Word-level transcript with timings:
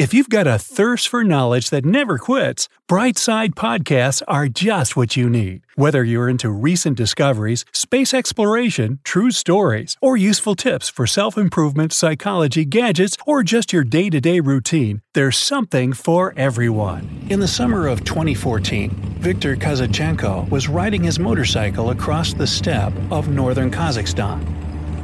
If 0.00 0.14
you've 0.14 0.30
got 0.30 0.46
a 0.46 0.58
thirst 0.58 1.08
for 1.08 1.22
knowledge 1.24 1.68
that 1.68 1.84
never 1.84 2.16
quits, 2.16 2.70
Brightside 2.88 3.50
Podcasts 3.50 4.22
are 4.26 4.48
just 4.48 4.96
what 4.96 5.14
you 5.14 5.28
need. 5.28 5.60
Whether 5.74 6.02
you're 6.02 6.30
into 6.30 6.48
recent 6.48 6.96
discoveries, 6.96 7.66
space 7.74 8.14
exploration, 8.14 9.00
true 9.04 9.30
stories, 9.30 9.98
or 10.00 10.16
useful 10.16 10.54
tips 10.54 10.88
for 10.88 11.06
self 11.06 11.36
improvement, 11.36 11.92
psychology, 11.92 12.64
gadgets, 12.64 13.18
or 13.26 13.42
just 13.42 13.74
your 13.74 13.84
day 13.84 14.08
to 14.08 14.22
day 14.22 14.40
routine, 14.40 15.02
there's 15.12 15.36
something 15.36 15.92
for 15.92 16.32
everyone. 16.34 17.26
In 17.28 17.40
the 17.40 17.46
summer 17.46 17.86
of 17.86 18.02
2014, 18.02 18.88
Viktor 19.18 19.54
Kazachenko 19.54 20.48
was 20.48 20.66
riding 20.66 21.04
his 21.04 21.18
motorcycle 21.18 21.90
across 21.90 22.32
the 22.32 22.46
steppe 22.46 22.94
of 23.10 23.28
northern 23.28 23.70
Kazakhstan. 23.70 24.40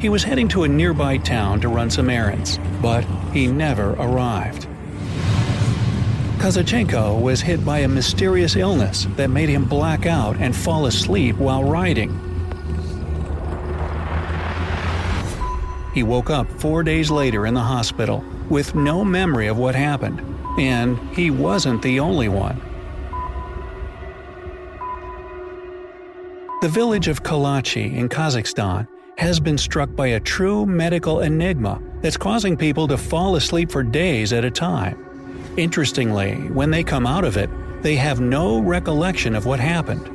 He 0.01 0.09
was 0.09 0.25
heading 0.25 0.49
to 0.49 0.63
a 0.65 0.69
nearby 0.69 1.19
town 1.19 1.61
to 1.61 1.69
run 1.69 1.91
some 1.91 2.09
errands, 2.09 2.59
but 2.81 3.05
he 3.35 3.47
never 3.47 3.93
arrived. 3.99 4.67
Kazachenko 6.39 7.21
was 7.21 7.41
hit 7.41 7.65
by 7.65 7.79
a 7.79 7.89
mysterious 7.89 8.57
illness 8.57 9.07
that 9.17 9.31
made 9.31 9.49
him 9.49 9.65
black 9.65 10.07
out 10.07 10.37
and 10.37 10.55
fall 10.55 10.87
asleep 10.87 11.37
while 11.37 11.65
riding. 11.65 12.11
He 15.95 16.03
woke 16.03 16.29
up 16.29 16.47
four 16.61 16.83
days 16.83 17.11
later 17.11 17.47
in 17.47 17.55
the 17.55 17.61
hospital 17.61 18.23
with 18.51 18.75
no 18.75 19.03
memory 19.03 19.47
of 19.47 19.57
what 19.57 19.75
happened, 19.75 20.21
and 20.59 20.99
he 21.15 21.31
wasn't 21.31 21.81
the 21.83 22.01
only 22.01 22.29
one. 22.29 22.61
The 26.61 26.69
village 26.69 27.09
of 27.09 27.23
Kalachi 27.23 27.95
in 27.95 28.09
Kazakhstan 28.09 28.87
has 29.17 29.41
been 29.41 29.57
struck 29.57 29.95
by 29.97 30.09
a 30.09 30.21
true 30.21 30.67
medical 30.67 31.21
enigma 31.21 31.81
that's 32.03 32.19
causing 32.19 32.57
people 32.57 32.87
to 32.89 32.99
fall 32.99 33.37
asleep 33.37 33.71
for 33.71 33.83
days 33.83 34.35
at 34.35 34.45
a 34.45 34.51
time. 34.51 35.06
Interestingly, 35.57 36.35
when 36.51 36.71
they 36.71 36.85
come 36.85 37.07
out 37.07 37.25
of 37.25 37.39
it, 37.39 37.49
they 37.83 37.97
have 37.97 38.21
no 38.21 38.61
recollection 38.61 39.35
of 39.35 39.47
what 39.47 39.59
happened. 39.59 40.13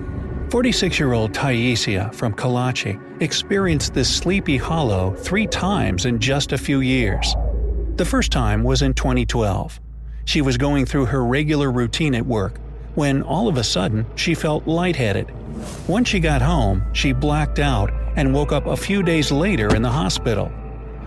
46 0.52 1.00
year 1.00 1.14
old 1.14 1.32
Taisia 1.32 2.14
from 2.14 2.34
Kalachi 2.34 3.00
experienced 3.22 3.94
this 3.94 4.14
sleepy 4.14 4.58
hollow 4.58 5.16
three 5.16 5.48
times 5.48 6.06
in 6.06 6.20
just 6.20 6.52
a 6.52 6.58
few 6.58 6.82
years. 6.82 7.36
The 7.96 8.06
first 8.06 8.32
time 8.32 8.64
was 8.64 8.84
in 8.84 8.94
2012. 8.94 9.80
She 10.26 10.42
was 10.42 10.58
going 10.58 10.86
through 10.86 11.06
her 11.06 11.26
regular 11.26 11.72
routine 11.72 12.14
at 12.14 12.26
work 12.26 12.60
when 12.94 13.24
all 13.24 13.48
of 13.48 13.58
a 13.58 13.64
sudden 13.64 14.06
she 14.16 14.36
felt 14.36 14.68
lightheaded. 14.68 15.32
Once 15.88 16.10
she 16.10 16.20
got 16.20 16.42
home, 16.42 16.84
she 16.94 17.14
blacked 17.14 17.60
out 17.60 17.92
and 18.16 18.34
woke 18.34 18.52
up 18.52 18.68
a 18.68 18.78
few 18.78 19.02
days 19.02 19.32
later 19.32 19.74
in 19.74 19.82
the 19.82 19.90
hospital. 19.90 20.52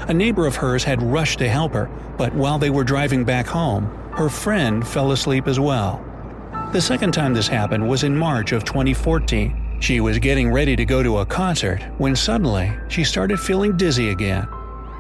A 0.07 0.13
neighbor 0.13 0.47
of 0.47 0.57
hers 0.57 0.85
had 0.85 1.03
rushed 1.03 1.39
to 1.39 1.49
help 1.49 1.73
her, 1.73 1.89
but 2.19 2.35
while 2.35 2.59
they 2.59 2.69
were 2.69 2.85
driving 2.85 3.25
back 3.25 3.47
home, 3.47 3.87
her 4.13 4.29
friend 4.29 4.87
fell 4.87 5.13
asleep 5.13 5.49
as 5.49 5.59
well. 5.59 6.05
The 6.73 6.81
second 6.81 7.13
time 7.13 7.33
this 7.33 7.49
happened 7.49 7.89
was 7.89 8.05
in 8.05 8.15
March 8.15 8.53
of 8.53 8.65
2014. 8.65 9.79
She 9.81 10.01
was 10.01 10.19
getting 10.19 10.53
ready 10.53 10.77
to 10.77 10.85
go 10.85 11.03
to 11.03 11.19
a 11.19 11.27
concert 11.27 11.83
when 11.97 12.15
suddenly 12.15 12.71
she 12.89 13.03
started 13.03 13.41
feeling 13.41 13.79
dizzy 13.79 14.11
again. 14.11 14.47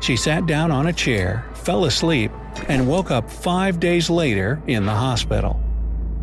She 0.01 0.17
sat 0.17 0.47
down 0.47 0.71
on 0.71 0.87
a 0.87 0.93
chair, 0.93 1.45
fell 1.55 1.85
asleep, 1.85 2.31
and 2.69 2.89
woke 2.89 3.11
up 3.11 3.31
five 3.31 3.81
days 3.81 4.09
later 4.09 4.63
in 4.67 4.87
the 4.87 4.93
hospital. 4.93 5.61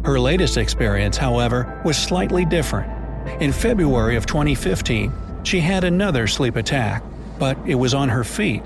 Her 0.04 0.20
latest 0.20 0.58
experience, 0.58 1.18
however, 1.18 1.82
was 1.86 1.98
slightly 1.98 2.46
different. 2.46 2.92
In 3.42 3.52
February 3.52 4.16
of 4.16 4.26
2015, 4.26 5.14
she 5.44 5.60
had 5.60 5.84
another 5.84 6.26
sleep 6.26 6.56
attack, 6.56 7.04
but 7.38 7.58
it 7.68 7.76
was 7.76 7.94
on 7.94 8.10
her 8.10 8.24
feet. 8.24 8.64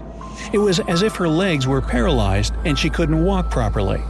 It 0.53 0.57
was 0.57 0.79
as 0.81 1.01
if 1.01 1.15
her 1.15 1.27
legs 1.27 1.67
were 1.67 1.81
paralyzed 1.81 2.53
and 2.65 2.77
she 2.77 2.89
couldn't 2.89 3.23
walk 3.23 3.49
properly. 3.49 4.01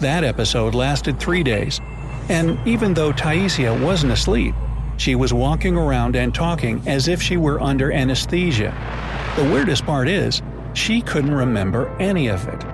That 0.00 0.24
episode 0.24 0.74
lasted 0.74 1.20
three 1.20 1.42
days, 1.42 1.80
and 2.28 2.58
even 2.66 2.94
though 2.94 3.12
Taisia 3.12 3.80
wasn't 3.80 4.12
asleep, 4.12 4.54
she 4.96 5.14
was 5.14 5.32
walking 5.32 5.76
around 5.76 6.16
and 6.16 6.34
talking 6.34 6.82
as 6.86 7.08
if 7.08 7.20
she 7.20 7.36
were 7.36 7.60
under 7.60 7.92
anesthesia. 7.92 8.72
The 9.36 9.44
weirdest 9.44 9.84
part 9.84 10.08
is, 10.08 10.42
she 10.74 11.00
couldn't 11.00 11.34
remember 11.34 11.88
any 11.98 12.28
of 12.28 12.46
it. 12.48 12.64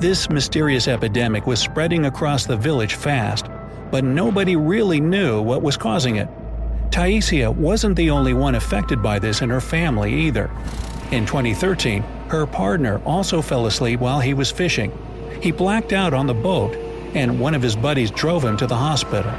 This 0.00 0.28
mysterious 0.28 0.88
epidemic 0.88 1.46
was 1.46 1.60
spreading 1.60 2.04
across 2.04 2.44
the 2.44 2.56
village 2.56 2.94
fast, 2.94 3.46
but 3.90 4.04
nobody 4.04 4.56
really 4.56 5.00
knew 5.00 5.40
what 5.40 5.62
was 5.62 5.76
causing 5.76 6.16
it. 6.16 6.28
Taisia 6.90 7.54
wasn't 7.54 7.96
the 7.96 8.10
only 8.10 8.34
one 8.34 8.54
affected 8.54 9.02
by 9.02 9.18
this 9.18 9.42
in 9.42 9.50
her 9.50 9.60
family 9.60 10.12
either. 10.14 10.50
In 11.12 11.24
2013, 11.26 12.04
her 12.28 12.46
partner 12.46 13.00
also 13.04 13.42
fell 13.42 13.66
asleep 13.66 14.00
while 14.00 14.20
he 14.20 14.34
was 14.34 14.50
fishing. 14.50 14.92
He 15.40 15.52
blacked 15.52 15.92
out 15.92 16.14
on 16.14 16.26
the 16.26 16.34
boat, 16.34 16.74
and 17.14 17.40
one 17.40 17.54
of 17.54 17.62
his 17.62 17.76
buddies 17.76 18.10
drove 18.10 18.44
him 18.44 18.56
to 18.56 18.66
the 18.66 18.76
hospital. 18.76 19.30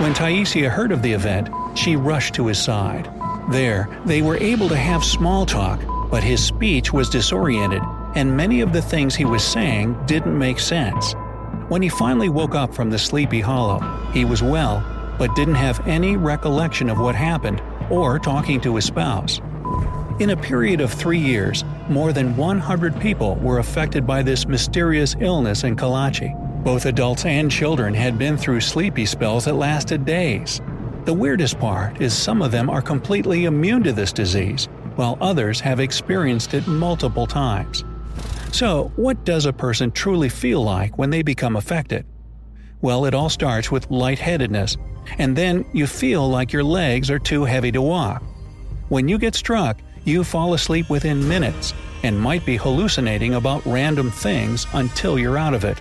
When 0.00 0.14
Taisia 0.14 0.68
heard 0.68 0.92
of 0.92 1.02
the 1.02 1.12
event, 1.12 1.48
she 1.74 1.96
rushed 1.96 2.34
to 2.34 2.46
his 2.46 2.62
side. 2.62 3.10
There, 3.50 3.88
they 4.04 4.22
were 4.22 4.36
able 4.38 4.68
to 4.68 4.76
have 4.76 5.04
small 5.04 5.46
talk, 5.46 5.80
but 6.10 6.24
his 6.24 6.44
speech 6.44 6.92
was 6.92 7.08
disoriented, 7.08 7.82
and 8.14 8.36
many 8.36 8.60
of 8.60 8.72
the 8.72 8.82
things 8.82 9.14
he 9.14 9.24
was 9.24 9.44
saying 9.44 9.96
didn't 10.06 10.38
make 10.38 10.58
sense. 10.58 11.14
When 11.68 11.82
he 11.82 11.88
finally 11.88 12.28
woke 12.28 12.54
up 12.54 12.74
from 12.74 12.90
the 12.90 12.98
sleepy 12.98 13.40
hollow, 13.40 13.80
he 14.12 14.24
was 14.24 14.42
well 14.42 14.84
but 15.18 15.34
didn't 15.34 15.54
have 15.54 15.86
any 15.86 16.16
recollection 16.16 16.88
of 16.88 16.98
what 16.98 17.14
happened 17.14 17.62
or 17.90 18.18
talking 18.18 18.60
to 18.60 18.76
his 18.76 18.84
spouse. 18.84 19.40
In 20.18 20.30
a 20.30 20.36
period 20.36 20.80
of 20.80 20.90
three 20.90 21.18
years, 21.18 21.62
more 21.90 22.10
than 22.10 22.38
100 22.38 22.98
people 22.98 23.34
were 23.36 23.58
affected 23.58 24.06
by 24.06 24.22
this 24.22 24.46
mysterious 24.46 25.14
illness 25.20 25.62
in 25.62 25.76
Kalachi. 25.76 26.34
Both 26.64 26.86
adults 26.86 27.26
and 27.26 27.50
children 27.50 27.92
had 27.92 28.16
been 28.16 28.38
through 28.38 28.62
sleepy 28.62 29.04
spells 29.04 29.44
that 29.44 29.56
lasted 29.56 30.06
days. 30.06 30.62
The 31.04 31.12
weirdest 31.12 31.58
part 31.58 32.00
is 32.00 32.14
some 32.14 32.40
of 32.40 32.50
them 32.50 32.70
are 32.70 32.80
completely 32.80 33.44
immune 33.44 33.82
to 33.82 33.92
this 33.92 34.10
disease, 34.10 34.70
while 34.94 35.18
others 35.20 35.60
have 35.60 35.80
experienced 35.80 36.54
it 36.54 36.66
multiple 36.66 37.26
times. 37.26 37.84
So, 38.52 38.90
what 38.96 39.22
does 39.26 39.44
a 39.44 39.52
person 39.52 39.90
truly 39.90 40.30
feel 40.30 40.64
like 40.64 40.96
when 40.96 41.10
they 41.10 41.20
become 41.20 41.56
affected? 41.56 42.06
Well, 42.80 43.04
it 43.04 43.12
all 43.12 43.28
starts 43.28 43.70
with 43.70 43.90
lightheadedness, 43.90 44.78
and 45.18 45.36
then 45.36 45.66
you 45.74 45.86
feel 45.86 46.26
like 46.26 46.54
your 46.54 46.64
legs 46.64 47.10
are 47.10 47.18
too 47.18 47.44
heavy 47.44 47.70
to 47.72 47.82
walk. 47.82 48.22
When 48.88 49.08
you 49.08 49.18
get 49.18 49.34
struck, 49.34 49.78
you 50.06 50.22
fall 50.24 50.54
asleep 50.54 50.88
within 50.88 51.28
minutes 51.28 51.74
and 52.02 52.18
might 52.18 52.46
be 52.46 52.56
hallucinating 52.56 53.34
about 53.34 53.66
random 53.66 54.10
things 54.10 54.66
until 54.72 55.18
you're 55.18 55.36
out 55.36 55.52
of 55.52 55.64
it. 55.64 55.78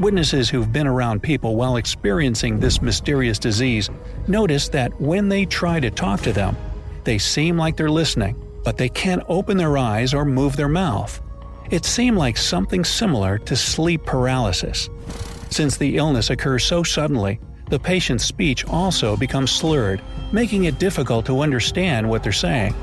Witnesses 0.00 0.48
who've 0.48 0.72
been 0.72 0.86
around 0.86 1.22
people 1.22 1.54
while 1.54 1.76
experiencing 1.76 2.58
this 2.58 2.80
mysterious 2.82 3.38
disease 3.38 3.90
notice 4.26 4.68
that 4.70 4.98
when 5.00 5.28
they 5.28 5.44
try 5.44 5.78
to 5.78 5.90
talk 5.90 6.20
to 6.22 6.32
them, 6.32 6.56
they 7.04 7.18
seem 7.18 7.56
like 7.58 7.76
they're 7.76 7.90
listening, 7.90 8.36
but 8.64 8.78
they 8.78 8.88
can't 8.88 9.22
open 9.28 9.56
their 9.56 9.76
eyes 9.76 10.14
or 10.14 10.24
move 10.24 10.56
their 10.56 10.68
mouth. 10.68 11.20
It 11.70 11.84
seemed 11.84 12.16
like 12.16 12.36
something 12.36 12.84
similar 12.84 13.38
to 13.38 13.56
sleep 13.56 14.04
paralysis. 14.04 14.88
Since 15.50 15.76
the 15.76 15.98
illness 15.98 16.30
occurs 16.30 16.64
so 16.64 16.82
suddenly, 16.82 17.38
the 17.68 17.78
patient's 17.78 18.24
speech 18.24 18.66
also 18.66 19.16
becomes 19.16 19.50
slurred, 19.50 20.00
making 20.32 20.64
it 20.64 20.78
difficult 20.78 21.26
to 21.26 21.40
understand 21.40 22.08
what 22.08 22.22
they're 22.22 22.32
saying. 22.32 22.74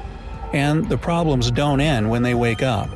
And 0.53 0.87
the 0.89 0.97
problems 0.97 1.51
don't 1.51 1.81
end 1.81 2.09
when 2.09 2.23
they 2.23 2.33
wake 2.33 2.63
up. 2.63 2.89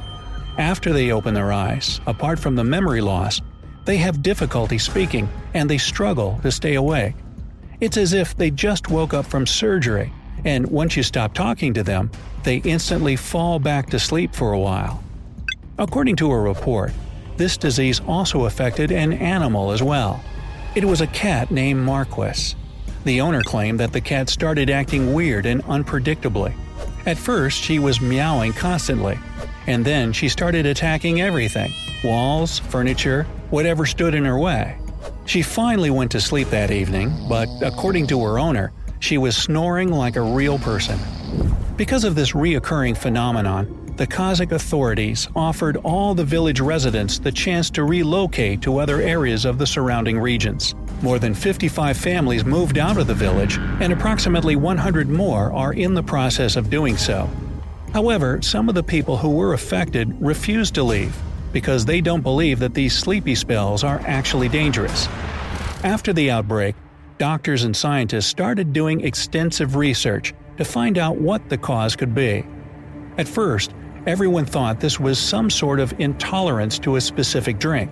After 0.58 0.94
they 0.94 1.12
open 1.12 1.34
their 1.34 1.52
eyes, 1.52 2.00
apart 2.06 2.40
from 2.40 2.56
the 2.56 2.64
memory 2.64 3.02
loss, 3.02 3.42
they 3.86 3.98
have 3.98 4.22
difficulty 4.22 4.78
speaking 4.78 5.28
and 5.54 5.70
they 5.70 5.78
struggle 5.78 6.40
to 6.44 6.52
stay 6.52 6.76
awake. 6.76 7.16
It's 7.80 7.98
as 7.98 8.14
if 8.14 8.36
they 8.38 8.50
just 8.50 8.90
woke 8.90 9.14
up 9.14 9.26
from 9.26 9.46
surgery, 9.46 10.14
and 10.46 10.66
once 10.68 10.96
you 10.96 11.04
stop 11.04 11.34
talking 11.34 11.74
to 11.74 11.84
them, 11.84 12.12
they 12.44 12.58
instantly 12.58 13.16
fall 13.16 13.60
back 13.60 13.90
to 13.90 14.00
sleep 14.00 14.34
for 14.34 14.54
a 14.54 14.60
while. 14.60 15.04
According 15.78 16.16
to 16.18 16.32
a 16.32 16.40
report, 16.40 16.94
this 17.36 17.58
disease 17.58 18.00
also 18.08 18.46
affected 18.46 18.92
an 18.92 19.14
animal 19.14 19.72
as 19.72 19.82
well. 19.82 20.24
It 20.76 20.86
was 20.86 21.02
a 21.02 21.08
cat 21.08 21.52
named 21.52 21.82
Marquis. 21.82 22.56
The 23.06 23.22
owner 23.22 23.42
claimed 23.42 23.80
that 23.80 23.92
the 23.92 24.02
cat 24.02 24.30
started 24.30 24.70
acting 24.70 25.14
weird 25.14 25.46
and 25.46 25.64
unpredictably. 25.64 26.54
At 27.06 27.18
first, 27.18 27.62
she 27.62 27.80
was 27.80 28.00
meowing 28.00 28.54
constantly, 28.54 29.20
and 29.68 29.84
then 29.84 30.14
she 30.14 30.30
started 30.30 30.66
attacking 30.66 31.22
everything 31.22 31.72
walls, 32.04 32.60
furniture, 32.60 33.24
whatever 33.50 33.86
stood 33.86 34.14
in 34.14 34.26
her 34.26 34.38
way. 34.38 34.78
She 35.26 35.42
finally 35.42 35.90
went 35.90 36.12
to 36.12 36.20
sleep 36.20 36.50
that 36.50 36.70
evening, 36.70 37.14
but 37.30 37.48
according 37.62 38.08
to 38.08 38.22
her 38.24 38.40
owner, 38.40 38.74
she 39.00 39.18
was 39.18 39.38
snoring 39.38 39.90
like 39.90 40.18
a 40.18 40.22
real 40.22 40.60
person. 40.60 41.00
Because 41.78 42.04
of 42.04 42.16
this 42.16 42.34
reoccurring 42.34 42.98
phenomenon, 42.98 43.94
the 43.96 44.08
Kazakh 44.08 44.52
authorities 44.52 45.28
offered 45.36 45.78
all 45.78 46.14
the 46.16 46.26
village 46.26 46.60
residents 46.60 47.20
the 47.20 47.32
chance 47.32 47.70
to 47.70 47.84
relocate 47.84 48.62
to 48.64 48.80
other 48.80 49.02
areas 49.02 49.46
of 49.46 49.58
the 49.58 49.68
surrounding 49.68 50.20
regions. 50.20 50.76
More 51.04 51.20
than 51.20 51.34
55 51.34 51.98
families 51.98 52.46
moved 52.46 52.78
out 52.78 52.98
of 52.98 53.08
the 53.08 53.14
village, 53.14 53.58
and 53.82 53.92
approximately 53.92 54.56
100 54.56 55.10
more 55.10 55.52
are 55.52 55.74
in 55.74 55.94
the 55.94 56.02
process 56.02 56.56
of 56.56 56.70
doing 56.70 56.96
so. 56.96 57.30
However, 57.92 58.42
some 58.42 58.70
of 58.70 58.76
the 58.76 58.84
people 58.84 59.18
who 59.18 59.30
were 59.30 59.54
affected 59.54 60.16
refused 60.22 60.74
to 60.76 60.84
leave. 60.84 61.14
because 61.52 61.86
they 61.86 62.02
don't 62.02 62.22
believe 62.22 62.58
that 62.60 62.74
these 62.74 62.98
sleepy 62.98 63.36
spells 63.36 63.84
are 63.84 64.02
actually 64.08 64.50
dangerous. 64.50 65.08
After 65.84 66.12
the 66.12 66.32
outbreak, 66.32 66.76
doctors 67.20 67.64
and 67.64 67.76
scientists 67.76 68.26
started 68.26 68.74
doing 68.74 69.02
extensive 69.02 69.76
research 69.76 70.34
to 70.58 70.66
find 70.66 70.98
out 70.98 71.18
what 71.18 71.48
the 71.50 71.58
cause 71.58 71.96
could 71.96 72.16
be. 72.16 72.44
At 73.20 73.28
first, 73.28 73.76
everyone 74.08 74.46
thought 74.46 74.80
this 74.80 75.00
was 75.00 75.20
some 75.20 75.52
sort 75.52 75.80
of 75.80 75.94
intolerance 76.00 76.80
to 76.80 76.96
a 76.96 77.02
specific 77.02 77.60
drink. 77.60 77.92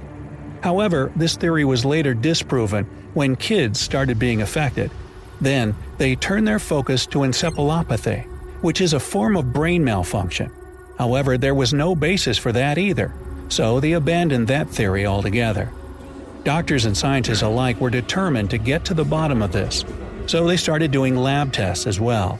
However, 0.61 1.11
this 1.15 1.35
theory 1.35 1.65
was 1.65 1.85
later 1.85 2.13
disproven 2.13 2.85
when 3.13 3.35
kids 3.35 3.79
started 3.79 4.19
being 4.19 4.41
affected. 4.41 4.91
Then, 5.39 5.75
they 5.97 6.15
turned 6.15 6.47
their 6.47 6.59
focus 6.59 7.05
to 7.07 7.19
encephalopathy, 7.19 8.25
which 8.61 8.79
is 8.79 8.93
a 8.93 8.99
form 8.99 9.35
of 9.35 9.51
brain 9.51 9.83
malfunction. 9.83 10.51
However, 10.99 11.37
there 11.37 11.55
was 11.55 11.73
no 11.73 11.95
basis 11.95 12.37
for 12.37 12.51
that 12.51 12.77
either, 12.77 13.11
so 13.49 13.79
they 13.79 13.93
abandoned 13.93 14.47
that 14.47 14.69
theory 14.69 15.05
altogether. 15.07 15.71
Doctors 16.43 16.85
and 16.85 16.95
scientists 16.95 17.41
alike 17.41 17.81
were 17.81 17.89
determined 17.89 18.51
to 18.51 18.57
get 18.59 18.85
to 18.85 18.93
the 18.93 19.03
bottom 19.03 19.41
of 19.41 19.51
this, 19.51 19.83
so 20.27 20.45
they 20.45 20.57
started 20.57 20.91
doing 20.91 21.15
lab 21.15 21.51
tests 21.51 21.87
as 21.87 21.99
well. 21.99 22.39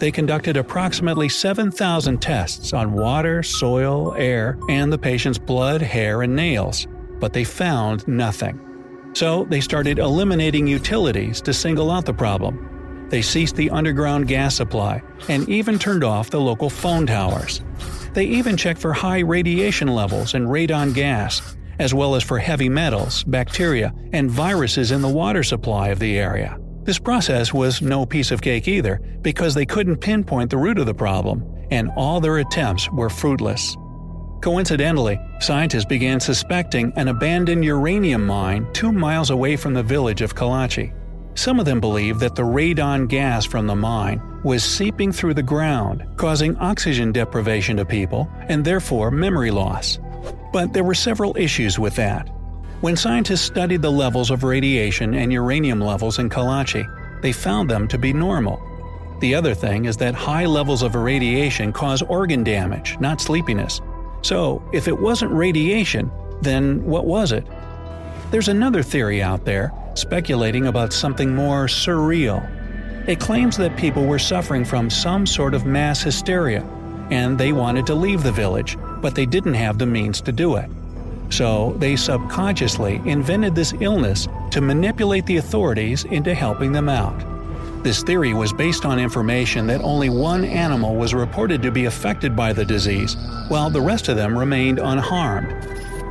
They 0.00 0.10
conducted 0.10 0.56
approximately 0.56 1.28
7,000 1.28 2.20
tests 2.20 2.72
on 2.72 2.92
water, 2.92 3.44
soil, 3.44 4.14
air, 4.16 4.58
and 4.68 4.92
the 4.92 4.98
patient's 4.98 5.38
blood, 5.38 5.80
hair, 5.80 6.22
and 6.22 6.34
nails 6.34 6.88
but 7.22 7.32
they 7.32 7.44
found 7.44 8.06
nothing. 8.08 8.58
So 9.14 9.44
they 9.44 9.60
started 9.60 10.00
eliminating 10.00 10.66
utilities 10.66 11.40
to 11.42 11.54
single 11.54 11.88
out 11.88 12.04
the 12.04 12.12
problem. 12.12 13.06
They 13.10 13.22
ceased 13.22 13.54
the 13.54 13.70
underground 13.70 14.26
gas 14.26 14.56
supply 14.56 15.00
and 15.28 15.48
even 15.48 15.78
turned 15.78 16.02
off 16.02 16.30
the 16.30 16.40
local 16.40 16.68
phone 16.68 17.06
towers. 17.06 17.62
They 18.12 18.24
even 18.24 18.56
checked 18.56 18.80
for 18.80 18.92
high 18.92 19.20
radiation 19.20 19.86
levels 19.86 20.34
and 20.34 20.48
radon 20.48 20.94
gas, 20.94 21.56
as 21.78 21.94
well 21.94 22.16
as 22.16 22.24
for 22.24 22.40
heavy 22.40 22.68
metals, 22.68 23.22
bacteria, 23.22 23.94
and 24.12 24.28
viruses 24.28 24.90
in 24.90 25.00
the 25.00 25.08
water 25.08 25.44
supply 25.44 25.90
of 25.90 26.00
the 26.00 26.18
area. 26.18 26.58
This 26.82 26.98
process 26.98 27.54
was 27.54 27.80
no 27.80 28.04
piece 28.04 28.32
of 28.32 28.42
cake 28.42 28.66
either, 28.66 29.00
because 29.20 29.54
they 29.54 29.64
couldn't 29.64 29.98
pinpoint 29.98 30.50
the 30.50 30.58
root 30.58 30.78
of 30.78 30.86
the 30.86 30.94
problem, 30.94 31.44
and 31.70 31.88
all 31.96 32.20
their 32.20 32.38
attempts 32.38 32.90
were 32.90 33.08
fruitless. 33.08 33.76
Coincidentally, 34.42 35.20
scientists 35.38 35.84
began 35.84 36.18
suspecting 36.18 36.92
an 36.96 37.06
abandoned 37.06 37.64
uranium 37.64 38.26
mine 38.26 38.66
two 38.72 38.90
miles 38.90 39.30
away 39.30 39.54
from 39.54 39.72
the 39.72 39.84
village 39.84 40.20
of 40.20 40.34
Kalachi. 40.34 40.92
Some 41.36 41.60
of 41.60 41.64
them 41.64 41.80
believed 41.80 42.18
that 42.18 42.34
the 42.34 42.42
radon 42.42 43.06
gas 43.06 43.44
from 43.44 43.68
the 43.68 43.76
mine 43.76 44.20
was 44.42 44.64
seeping 44.64 45.12
through 45.12 45.34
the 45.34 45.44
ground, 45.44 46.04
causing 46.16 46.56
oxygen 46.56 47.12
deprivation 47.12 47.76
to 47.76 47.84
people 47.84 48.28
and 48.48 48.64
therefore 48.64 49.12
memory 49.12 49.52
loss. 49.52 50.00
But 50.52 50.72
there 50.72 50.82
were 50.82 50.92
several 50.92 51.36
issues 51.36 51.78
with 51.78 51.94
that. 51.94 52.28
When 52.80 52.96
scientists 52.96 53.42
studied 53.42 53.80
the 53.80 53.92
levels 53.92 54.32
of 54.32 54.42
radiation 54.42 55.14
and 55.14 55.32
uranium 55.32 55.80
levels 55.80 56.18
in 56.18 56.28
Kalachi, 56.28 56.84
they 57.22 57.30
found 57.30 57.70
them 57.70 57.86
to 57.86 57.96
be 57.96 58.12
normal. 58.12 58.60
The 59.20 59.36
other 59.36 59.54
thing 59.54 59.84
is 59.84 59.96
that 59.98 60.16
high 60.16 60.46
levels 60.46 60.82
of 60.82 60.96
irradiation 60.96 61.72
cause 61.72 62.02
organ 62.02 62.42
damage, 62.42 62.96
not 62.98 63.20
sleepiness, 63.20 63.80
so, 64.22 64.62
if 64.72 64.86
it 64.86 64.98
wasn't 64.98 65.32
radiation, 65.32 66.10
then 66.42 66.84
what 66.84 67.06
was 67.06 67.32
it? 67.32 67.44
There's 68.30 68.48
another 68.48 68.82
theory 68.82 69.20
out 69.20 69.44
there, 69.44 69.72
speculating 69.94 70.66
about 70.68 70.92
something 70.92 71.34
more 71.34 71.66
surreal. 71.66 72.48
It 73.08 73.18
claims 73.18 73.56
that 73.56 73.76
people 73.76 74.06
were 74.06 74.20
suffering 74.20 74.64
from 74.64 74.90
some 74.90 75.26
sort 75.26 75.54
of 75.54 75.66
mass 75.66 76.02
hysteria, 76.02 76.62
and 77.10 77.36
they 77.36 77.52
wanted 77.52 77.84
to 77.86 77.94
leave 77.94 78.22
the 78.22 78.32
village, 78.32 78.78
but 79.00 79.16
they 79.16 79.26
didn't 79.26 79.54
have 79.54 79.78
the 79.78 79.86
means 79.86 80.20
to 80.22 80.32
do 80.32 80.54
it. 80.54 80.70
So, 81.30 81.74
they 81.78 81.96
subconsciously 81.96 83.02
invented 83.04 83.54
this 83.54 83.74
illness 83.80 84.28
to 84.52 84.60
manipulate 84.60 85.26
the 85.26 85.38
authorities 85.38 86.04
into 86.04 86.32
helping 86.32 86.72
them 86.72 86.88
out. 86.88 87.31
This 87.82 88.04
theory 88.04 88.32
was 88.32 88.52
based 88.52 88.84
on 88.84 89.00
information 89.00 89.66
that 89.66 89.82
only 89.82 90.08
one 90.08 90.44
animal 90.44 90.94
was 90.94 91.14
reported 91.14 91.62
to 91.62 91.72
be 91.72 91.86
affected 91.86 92.36
by 92.36 92.52
the 92.52 92.64
disease, 92.64 93.16
while 93.48 93.70
the 93.70 93.80
rest 93.80 94.08
of 94.08 94.16
them 94.16 94.38
remained 94.38 94.78
unharmed. 94.78 95.52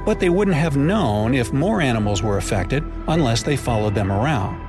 But 0.05 0.19
they 0.19 0.27
wouldn't 0.27 0.57
have 0.57 0.75
known 0.75 1.33
if 1.33 1.53
more 1.53 1.79
animals 1.79 2.21
were 2.21 2.37
affected 2.37 2.83
unless 3.07 3.43
they 3.43 3.55
followed 3.55 3.95
them 3.95 4.11
around. 4.11 4.59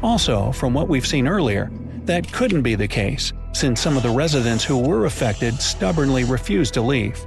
Also, 0.00 0.52
from 0.52 0.72
what 0.72 0.88
we've 0.88 1.06
seen 1.06 1.26
earlier, 1.26 1.72
that 2.04 2.32
couldn't 2.32 2.62
be 2.62 2.76
the 2.76 2.86
case, 2.86 3.32
since 3.52 3.80
some 3.80 3.96
of 3.96 4.04
the 4.04 4.10
residents 4.10 4.62
who 4.62 4.78
were 4.78 5.06
affected 5.06 5.60
stubbornly 5.60 6.22
refused 6.22 6.74
to 6.74 6.82
leave. 6.82 7.18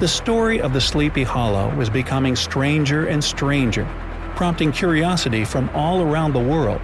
The 0.00 0.08
story 0.08 0.58
of 0.62 0.72
the 0.72 0.80
Sleepy 0.80 1.22
Hollow 1.22 1.74
was 1.76 1.90
becoming 1.90 2.34
stranger 2.34 3.08
and 3.08 3.22
stranger, 3.22 3.86
prompting 4.36 4.72
curiosity 4.72 5.44
from 5.44 5.68
all 5.74 6.00
around 6.00 6.32
the 6.32 6.40
world, 6.40 6.80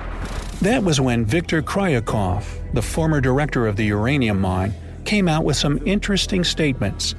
that 0.64 0.82
was 0.82 1.00
when 1.00 1.26
Viktor 1.26 1.62
Kryukov, 1.62 2.44
the 2.72 2.80
former 2.80 3.20
director 3.20 3.66
of 3.66 3.76
the 3.76 3.84
uranium 3.84 4.40
mine, 4.40 4.72
came 5.04 5.28
out 5.28 5.44
with 5.44 5.56
some 5.56 5.78
interesting 5.86 6.42
statements. 6.42 7.14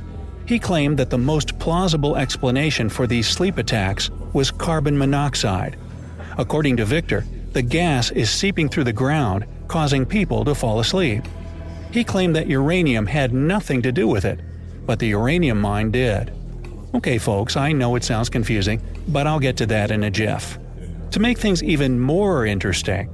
He 0.47 0.57
claimed 0.57 0.97
that 0.97 1.11
the 1.11 1.17
most 1.17 1.59
plausible 1.59 2.17
explanation 2.17 2.89
for 2.89 3.05
these 3.05 3.27
sleep 3.27 3.57
attacks 3.57 4.09
was 4.33 4.49
carbon 4.49 4.97
monoxide. 4.97 5.77
According 6.37 6.77
to 6.77 6.85
Victor, 6.85 7.23
the 7.53 7.61
gas 7.61 8.09
is 8.11 8.29
seeping 8.29 8.67
through 8.67 8.85
the 8.85 8.93
ground, 8.93 9.45
causing 9.67 10.05
people 10.05 10.43
to 10.45 10.55
fall 10.55 10.79
asleep. 10.79 11.23
He 11.91 12.03
claimed 12.03 12.35
that 12.35 12.47
uranium 12.47 13.05
had 13.05 13.33
nothing 13.33 13.81
to 13.83 13.91
do 13.91 14.07
with 14.07 14.25
it, 14.25 14.39
but 14.85 14.99
the 14.99 15.07
uranium 15.07 15.61
mine 15.61 15.91
did. 15.91 16.33
Okay, 16.95 17.17
folks, 17.17 17.55
I 17.55 17.71
know 17.73 17.95
it 17.95 18.03
sounds 18.03 18.29
confusing, 18.29 18.81
but 19.07 19.27
I'll 19.27 19.39
get 19.39 19.57
to 19.57 19.65
that 19.67 19.91
in 19.91 20.03
a 20.03 20.09
jiff. 20.09 20.57
To 21.11 21.19
make 21.19 21.37
things 21.37 21.63
even 21.63 21.99
more 21.99 22.45
interesting, 22.45 23.09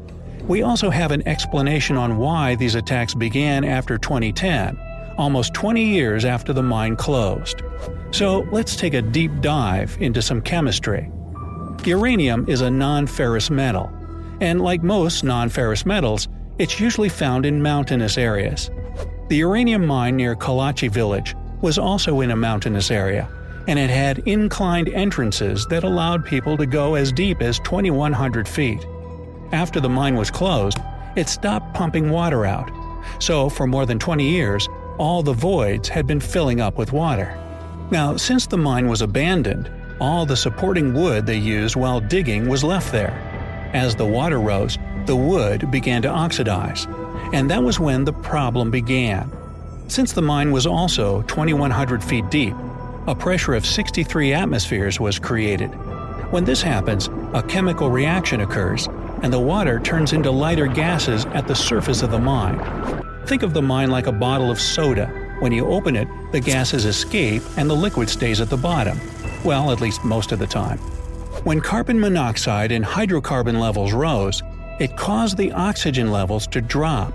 we 0.48 0.64
also 0.64 0.90
have 0.90 1.12
an 1.12 1.28
explanation 1.28 1.98
on 1.98 2.18
why 2.18 2.56
these 2.56 2.76
attacks 2.76 3.14
began 3.14 3.64
after 3.64 3.98
2010, 3.98 4.78
almost 5.18 5.54
20 5.54 5.84
years 5.84 6.26
after 6.26 6.54
the 6.54 6.64
mine 6.64 6.96
closed. 6.96 7.62
So 8.12 8.40
let's 8.52 8.76
take 8.76 8.94
a 8.94 9.02
deep 9.02 9.32
dive 9.42 9.98
into 10.00 10.22
some 10.22 10.42
chemistry. 10.42 11.10
Uranium 11.86 12.48
is 12.48 12.62
a 12.62 12.70
non 12.70 13.08
ferrous 13.08 13.50
metal, 13.50 13.92
and 14.40 14.62
like 14.62 14.84
most 14.84 15.24
non 15.24 15.50
ferrous 15.50 15.86
metals, 15.86 16.28
it's 16.58 16.80
usually 16.80 17.10
found 17.10 17.46
in 17.46 17.62
mountainous 17.62 18.18
areas. 18.18 18.70
The 19.30 19.38
uranium 19.38 19.88
mine 19.88 20.18
near 20.18 20.36
Kalachi 20.36 20.92
village 20.92 21.36
was 21.62 21.78
also 21.78 22.22
in 22.22 22.32
a 22.32 22.36
mountainous 22.36 22.92
area, 22.92 23.30
and 23.68 23.80
it 23.80 23.90
had 23.90 24.20
inclined 24.28 24.90
entrances 24.90 25.66
that 25.68 25.84
allowed 25.84 26.26
people 26.26 26.58
to 26.58 26.66
go 26.66 26.96
as 26.96 27.12
deep 27.12 27.42
as 27.42 27.60
2,100 27.60 28.48
feet. 28.48 28.86
After 29.51 29.79
the 29.79 29.89
mine 29.89 30.15
was 30.15 30.31
closed, 30.31 30.79
it 31.15 31.27
stopped 31.27 31.74
pumping 31.74 32.10
water 32.10 32.46
out. 32.46 32.72
So, 33.20 33.50
for 33.50 33.67
more 33.67 33.86
than 33.86 34.00
20 34.00 34.27
years, 34.27 34.67
all 34.98 35.24
the 35.24 35.34
voids 35.34 35.89
had 35.89 36.08
been 36.08 36.20
filling 36.20 36.62
up 36.62 36.77
with 36.77 36.93
water. 36.93 37.38
Now, 37.91 38.15
since 38.15 38.46
the 38.46 38.58
mine 38.58 38.88
was 38.88 39.01
abandoned, 39.01 39.70
all 40.00 40.25
the 40.25 40.38
supporting 40.38 40.93
wood 40.93 41.25
they 41.25 41.38
used 41.38 41.75
while 41.75 42.00
digging 42.00 42.48
was 42.48 42.63
left 42.63 42.91
there. 42.91 43.12
As 43.74 43.96
the 43.96 44.05
water 44.05 44.39
rose, 44.39 44.77
the 45.05 45.15
wood 45.15 45.70
began 45.70 46.01
to 46.03 46.10
oxidize, 46.10 46.88
and 47.34 47.50
that 47.51 47.62
was 47.62 47.79
when 47.79 48.05
the 48.05 48.13
problem 48.13 48.72
began. 48.72 49.31
Since 49.88 50.13
the 50.13 50.22
mine 50.22 50.51
was 50.51 50.65
also 50.65 51.22
2,100 51.24 52.01
feet 52.01 52.29
deep, 52.29 52.55
a 53.08 53.15
pressure 53.15 53.53
of 53.53 53.65
63 53.65 54.34
atmospheres 54.34 55.00
was 55.00 55.20
created. 55.20 55.70
When 56.31 56.46
this 56.46 56.62
happens, 56.62 57.10
a 57.34 57.43
chemical 57.43 57.89
reaction 57.89 58.39
occurs, 58.41 58.88
and 59.22 59.32
the 59.32 59.40
water 59.40 59.80
turns 59.80 60.13
into 60.13 60.32
lighter 60.32 60.68
gases 60.68 61.25
at 61.28 61.48
the 61.48 61.56
surface 61.56 62.01
of 62.01 62.12
the 62.12 62.20
mine. 62.20 62.60
Think 63.25 63.44
of 63.44 63.54
the 63.54 63.62
mine 63.62 63.92
like 63.92 64.08
a 64.08 64.12
bottle 64.12 64.50
of 64.50 64.60
soda. 64.60 65.08
When 65.40 65.51
you 65.51 65.68
open 65.68 65.96
it, 65.96 66.08
the 66.32 66.40
gases 66.40 66.86
escape 66.86 67.44
and 67.58 67.70
the 67.70 67.75
liquid 67.75 68.10
stays 68.10 68.42
at 68.42 68.50
the 68.50 68.58
bottom. 68.58 69.00
Well, 69.44 69.72
at 69.72 69.82
least 69.82 70.04
most 70.04 70.32
of 70.32 70.40
the 70.40 70.48
time. 70.48 70.78
When 71.44 71.62
carbon 71.62 72.00
monoxide 72.00 72.72
and 72.72 72.86
hydrocarbon 72.86 73.60
levels 73.60 73.94
rose, 73.94 74.44
it 74.80 74.98
caused 74.98 75.38
the 75.38 75.51
oxygen 75.51 76.12
levels 76.12 76.48
to 76.48 76.62
drop. 76.62 77.13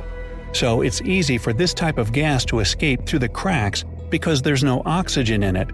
So 0.53 0.83
it's 0.83 1.03
easy 1.03 1.39
for 1.39 1.53
this 1.53 1.75
type 1.75 1.99
of 1.99 2.13
gas 2.13 2.45
to 2.47 2.61
escape 2.61 3.07
through 3.07 3.19
the 3.19 3.29
cracks 3.29 3.85
because 4.11 4.43
there's 4.43 4.65
no 4.65 4.83
oxygen 4.87 5.43
in 5.43 5.57
it. 5.57 5.69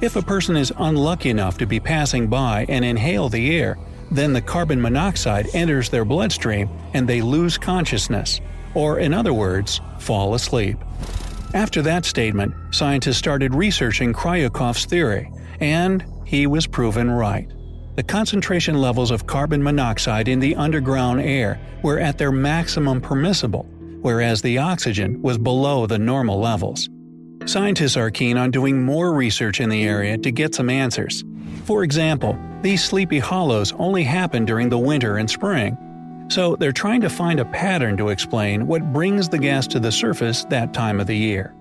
If 0.00 0.16
a 0.16 0.22
person 0.22 0.56
is 0.56 0.72
unlucky 0.76 1.30
enough 1.30 1.56
to 1.58 1.66
be 1.66 1.80
passing 1.80 2.26
by 2.26 2.66
and 2.68 2.84
inhale 2.84 3.28
the 3.28 3.56
air, 3.56 3.78
then 4.10 4.32
the 4.32 4.40
carbon 4.40 4.80
monoxide 4.80 5.48
enters 5.54 5.88
their 5.88 6.04
bloodstream 6.04 6.68
and 6.94 7.08
they 7.08 7.22
lose 7.22 7.58
consciousness, 7.58 8.40
or 8.74 8.98
in 8.98 9.12
other 9.12 9.32
words, 9.32 9.80
fall 9.98 10.34
asleep. 10.34 10.78
After 11.54 11.82
that 11.82 12.04
statement, 12.04 12.54
scientists 12.70 13.16
started 13.16 13.54
researching 13.54 14.12
Kryukov's 14.12 14.84
theory, 14.84 15.30
and 15.60 16.04
he 16.24 16.46
was 16.46 16.66
proven 16.66 17.10
right. 17.10 17.50
The 17.96 18.02
concentration 18.02 18.78
levels 18.78 19.10
of 19.10 19.26
carbon 19.26 19.62
monoxide 19.62 20.28
in 20.28 20.38
the 20.38 20.54
underground 20.56 21.20
air 21.22 21.58
were 21.82 21.98
at 21.98 22.18
their 22.18 22.32
maximum 22.32 23.00
permissible, 23.00 23.62
whereas 24.02 24.42
the 24.42 24.58
oxygen 24.58 25.22
was 25.22 25.38
below 25.38 25.86
the 25.86 25.98
normal 25.98 26.38
levels. 26.38 26.90
Scientists 27.46 27.96
are 27.96 28.10
keen 28.10 28.36
on 28.36 28.50
doing 28.50 28.82
more 28.82 29.14
research 29.14 29.60
in 29.60 29.70
the 29.70 29.84
area 29.84 30.18
to 30.18 30.30
get 30.30 30.54
some 30.54 30.68
answers. 30.68 31.24
For 31.66 31.82
example, 31.82 32.38
these 32.62 32.84
sleepy 32.84 33.18
hollows 33.18 33.72
only 33.72 34.04
happen 34.04 34.44
during 34.44 34.68
the 34.68 34.78
winter 34.78 35.16
and 35.16 35.28
spring. 35.28 35.76
So 36.28 36.54
they're 36.54 36.70
trying 36.70 37.00
to 37.00 37.10
find 37.10 37.40
a 37.40 37.44
pattern 37.44 37.96
to 37.96 38.10
explain 38.10 38.68
what 38.68 38.92
brings 38.92 39.28
the 39.28 39.38
gas 39.38 39.66
to 39.68 39.80
the 39.80 39.90
surface 39.90 40.44
that 40.44 40.72
time 40.72 41.00
of 41.00 41.08
the 41.08 41.16
year. 41.16 41.55